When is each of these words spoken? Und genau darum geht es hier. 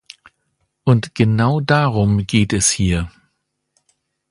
Und 0.83 1.13
genau 1.13 1.59
darum 1.59 2.25
geht 2.25 2.53
es 2.53 2.71
hier. 2.71 3.11